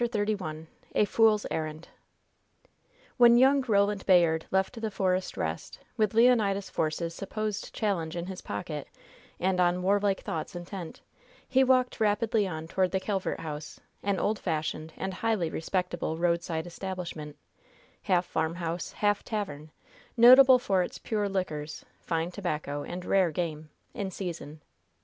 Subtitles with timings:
[0.03, 1.89] CHAPTER XXXI A FOOL'S ERRAND
[3.17, 8.41] When young Roland Bayard left the Forest Rest, with Leonidas Force's supposed challenge in his
[8.41, 8.87] pocket
[9.39, 11.01] and on warlike thoughts intent,
[11.47, 16.65] he walked rapidly on toward the Calvert House, an old fashioned and highly respectable roadside
[16.65, 17.37] establishment,
[18.01, 19.69] half farmhouse, half tavern,
[20.17, 24.61] notable for its pure liquors, fine tobacco and rare game in season.